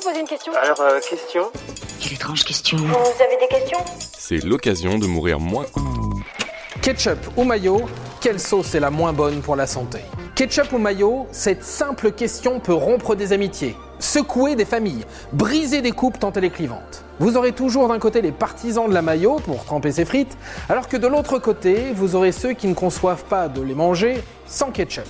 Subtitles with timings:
[0.00, 1.50] vous poser une question Alors, euh, question
[2.00, 2.78] Quelle étrange question.
[2.78, 3.78] Vous avez des questions?
[4.16, 5.66] C'est l'occasion de mourir moins.
[6.80, 7.82] Ketchup ou mayo,
[8.20, 9.98] quelle sauce est la moins bonne pour la santé?
[10.34, 15.92] Ketchup ou mayo, cette simple question peut rompre des amitiés, secouer des familles, briser des
[15.92, 17.04] coupes tant elle est clivante.
[17.18, 20.38] Vous aurez toujours d'un côté les partisans de la mayo pour tremper ses frites,
[20.70, 24.22] alors que de l'autre côté, vous aurez ceux qui ne conçoivent pas de les manger
[24.46, 25.08] sans ketchup.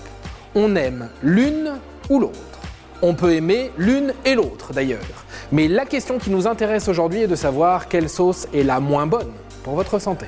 [0.57, 1.79] On aime l'une
[2.09, 2.60] ou l'autre.
[3.03, 5.25] On peut aimer l'une et l'autre d'ailleurs.
[5.53, 9.07] Mais la question qui nous intéresse aujourd'hui est de savoir quelle sauce est la moins
[9.07, 9.33] bonne
[9.65, 10.27] pour votre santé.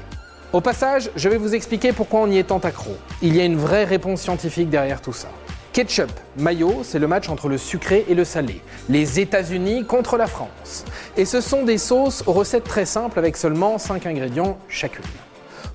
[0.55, 2.97] Au passage, je vais vous expliquer pourquoi on y est tant accro.
[3.21, 5.29] Il y a une vraie réponse scientifique derrière tout ça.
[5.75, 8.61] Ketchup, mayo, c'est le match entre le sucré et le salé.
[8.89, 10.85] Les États-Unis contre la France.
[11.17, 15.05] Et ce sont des sauces aux recettes très simples avec seulement 5 ingrédients chacune.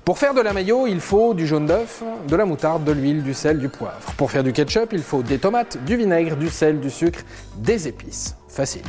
[0.08, 3.22] Pour faire de la mayo, il faut du jaune d'œuf, de la moutarde, de l'huile,
[3.22, 4.10] du sel, du poivre.
[4.16, 7.20] Pour faire du ketchup, il faut des tomates, du vinaigre, du sel, du sucre,
[7.58, 8.34] des épices.
[8.48, 8.80] Facile.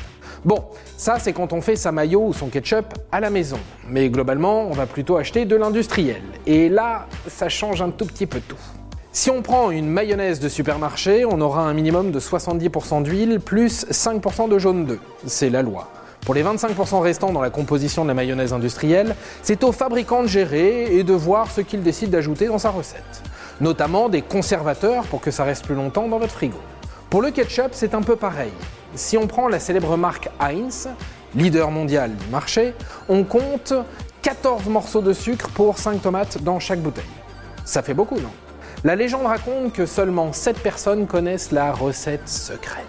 [0.45, 0.63] Bon,
[0.95, 3.59] ça c'est quand on fait sa mayo ou son ketchup à la maison.
[3.89, 6.21] Mais globalement, on va plutôt acheter de l'industriel.
[6.47, 8.55] Et là, ça change un tout petit peu tout.
[9.11, 13.85] Si on prend une mayonnaise de supermarché, on aura un minimum de 70% d'huile plus
[13.87, 14.99] 5% de jaune d'œuf.
[15.25, 15.89] C'est la loi.
[16.21, 20.27] Pour les 25% restants dans la composition de la mayonnaise industrielle, c'est au fabricant de
[20.27, 23.23] gérer et de voir ce qu'il décide d'ajouter dans sa recette.
[23.61, 26.59] Notamment des conservateurs pour que ça reste plus longtemps dans votre frigo.
[27.09, 28.51] Pour le ketchup, c'est un peu pareil.
[28.95, 30.89] Si on prend la célèbre marque Heinz,
[31.35, 32.73] leader mondial du marché,
[33.07, 33.73] on compte
[34.21, 37.03] 14 morceaux de sucre pour 5 tomates dans chaque bouteille.
[37.65, 38.31] Ça fait beaucoup, non?
[38.83, 42.85] La légende raconte que seulement 7 personnes connaissent la recette secrète.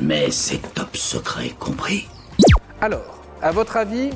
[0.00, 2.08] Mais c'est top secret compris.
[2.80, 4.10] Alors, à votre avis,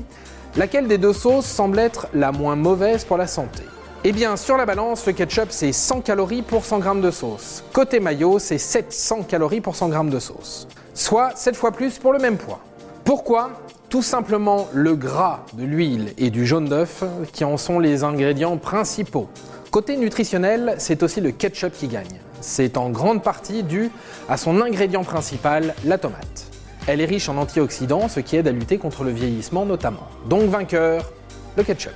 [0.57, 3.65] laquelle des deux sauces semble être la moins mauvaise pour la santé?
[4.05, 7.65] Eh bien, sur la balance, le ketchup c'est 100 calories pour 100 g de sauce.
[7.73, 10.69] Côté mayo, c'est 700 calories pour 100 g de sauce.
[10.95, 12.61] Soit 7 fois plus pour le même poids.
[13.05, 13.51] Pourquoi?
[13.93, 17.05] Tout simplement le gras de l'huile et du jaune d'œuf
[17.35, 19.29] qui en sont les ingrédients principaux.
[19.71, 22.19] Côté nutritionnel, c'est aussi le ketchup qui gagne.
[22.41, 23.91] C'est en grande partie dû
[24.31, 26.47] à son ingrédient principal, la tomate.
[26.87, 30.09] Elle est riche en antioxydants, ce qui aide à lutter contre le vieillissement notamment.
[30.27, 31.13] Donc vainqueur,
[31.59, 31.93] le ketchup.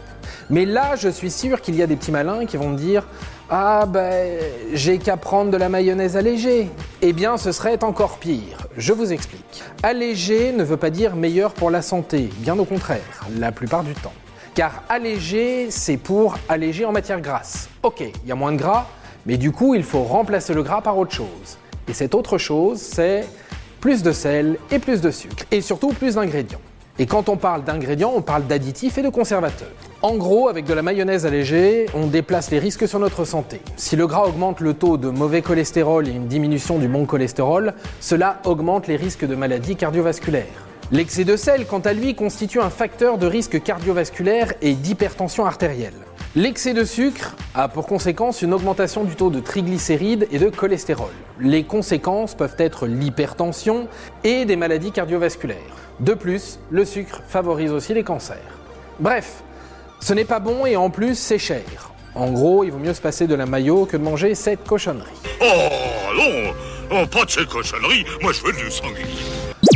[0.51, 3.07] Mais là, je suis sûr qu'il y a des petits malins qui vont me dire
[3.51, 4.39] Ah ben,
[4.73, 6.69] j'ai qu'à prendre de la mayonnaise allégée.
[7.03, 8.67] Eh bien, ce serait encore pire.
[8.77, 9.63] Je vous explique.
[9.83, 13.95] Allégé ne veut pas dire meilleur pour la santé, bien au contraire, la plupart du
[13.95, 14.13] temps.
[14.55, 17.69] Car allégé, c'est pour alléger en matière grasse.
[17.83, 18.87] Ok, il y a moins de gras,
[19.27, 21.59] mais du coup, il faut remplacer le gras par autre chose.
[21.89, 23.27] Et cette autre chose, c'est
[23.81, 25.45] plus de sel et plus de sucre.
[25.51, 26.61] Et surtout plus d'ingrédients.
[26.99, 29.69] Et quand on parle d'ingrédients, on parle d'additifs et de conservateurs.
[30.01, 33.61] En gros, avec de la mayonnaise allégée, on déplace les risques sur notre santé.
[33.77, 37.75] Si le gras augmente le taux de mauvais cholestérol et une diminution du bon cholestérol,
[38.01, 40.47] cela augmente les risques de maladies cardiovasculaires.
[40.91, 46.06] L'excès de sel, quant à lui, constitue un facteur de risque cardiovasculaire et d'hypertension artérielle.
[46.37, 51.09] L'excès de sucre a pour conséquence une augmentation du taux de triglycérides et de cholestérol.
[51.41, 53.89] Les conséquences peuvent être l'hypertension
[54.23, 55.57] et des maladies cardiovasculaires.
[56.01, 58.59] De plus, le sucre favorise aussi les cancers.
[59.01, 59.43] Bref,
[59.99, 61.65] ce n'est pas bon et en plus c'est cher.
[62.15, 65.09] En gros, il vaut mieux se passer de la maillot que de manger cette cochonnerie.
[65.41, 65.45] Oh
[66.19, 66.53] non
[66.91, 69.07] oh, Pas de ces cochonneries, moi je veux du sanglier.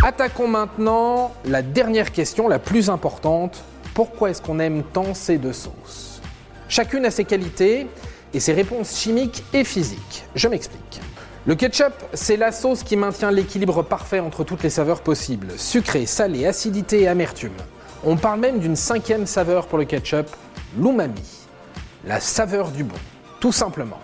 [0.03, 3.65] Attaquons maintenant la dernière question, la plus importante.
[3.95, 6.20] Pourquoi est-ce qu'on aime tant ces deux sauces?
[6.71, 7.89] Chacune a ses qualités
[8.33, 10.25] et ses réponses chimiques et physiques.
[10.37, 11.01] Je m'explique.
[11.45, 15.49] Le ketchup, c'est la sauce qui maintient l'équilibre parfait entre toutes les saveurs possibles.
[15.57, 17.57] Sucré, salé, acidité et amertume.
[18.05, 20.29] On parle même d'une cinquième saveur pour le ketchup,
[20.79, 21.21] l'umami.
[22.05, 22.95] La saveur du bon,
[23.41, 23.99] tout simplement.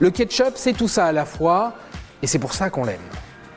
[0.00, 1.74] Le ketchup, c'est tout ça à la fois,
[2.22, 2.98] et c'est pour ça qu'on l'aime.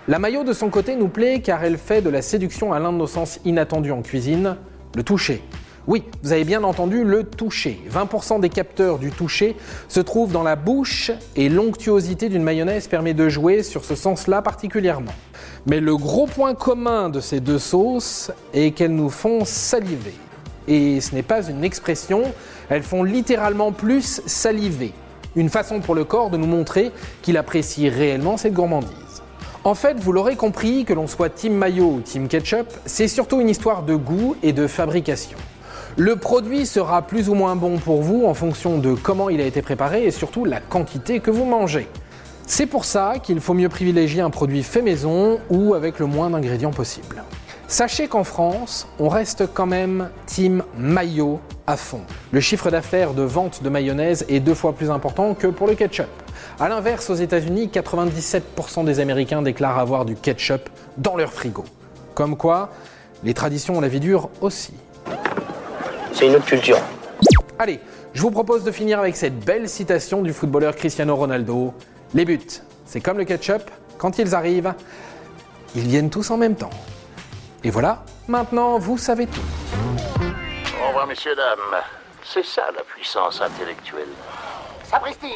[0.08, 2.94] La maillot de son côté nous plaît car elle fait de la séduction à l'un
[2.94, 4.58] de nos sens inattendus en cuisine,
[4.96, 5.42] le toucher.
[5.86, 7.82] Oui, vous avez bien entendu le toucher.
[7.92, 9.58] 20% des capteurs du toucher
[9.90, 14.42] se trouvent dans la bouche et l'onctuosité d'une mayonnaise permet de jouer sur ce sens-là
[14.42, 15.12] particulièrement.
[15.66, 20.14] Mais le gros point commun de ces deux sauces est qu'elles nous font saliver.
[20.70, 22.24] Et ce n'est pas une expression,
[22.70, 24.94] elles font littéralement plus saliver.
[25.36, 29.22] Une façon pour le corps de nous montrer qu'il apprécie réellement cette gourmandise.
[29.66, 33.42] En fait, vous l'aurez compris, que l'on soit Team Mayo ou Team Ketchup, c'est surtout
[33.42, 35.38] une histoire de goût et de fabrication.
[35.98, 39.46] Le produit sera plus ou moins bon pour vous en fonction de comment il a
[39.46, 41.88] été préparé et surtout la quantité que vous mangez.
[42.48, 46.32] C'est pour ça qu'il faut mieux privilégier un produit fait maison ou avec le moins
[46.32, 47.24] d'ingrédients possible.
[47.68, 52.02] Sachez qu'en France, on reste quand même team maillot à fond.
[52.32, 55.76] Le chiffre d'affaires de vente de mayonnaise est deux fois plus important que pour le
[55.76, 56.08] ketchup.
[56.60, 61.66] A l'inverse, aux États-Unis, 97% des Américains déclarent avoir du ketchup dans leur frigo.
[62.16, 62.72] Comme quoi,
[63.24, 64.74] les traditions ont la vie dure aussi.
[66.14, 66.78] C'est une autre culture.
[67.58, 67.80] Allez,
[68.14, 71.74] je vous propose de finir avec cette belle citation du footballeur Cristiano Ronaldo.
[72.14, 72.40] Les buts,
[72.86, 73.64] c'est comme le ketchup,
[73.98, 74.74] quand ils arrivent,
[75.76, 76.70] ils viennent tous en même temps.
[77.64, 79.42] Et voilà, maintenant vous savez tout.
[80.84, 81.82] Au revoir, messieurs, dames.
[82.24, 84.08] C'est ça la puissance intellectuelle.
[84.84, 85.36] Sapristi